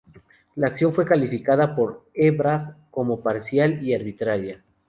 [0.55, 4.63] La acción fue calificada por Ebrard como "parcial y arbitraria".